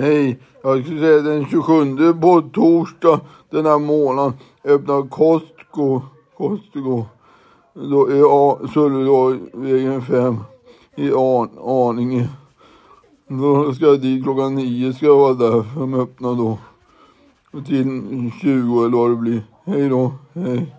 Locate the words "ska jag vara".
14.92-15.34